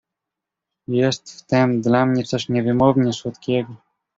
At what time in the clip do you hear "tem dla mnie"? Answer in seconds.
1.45-2.23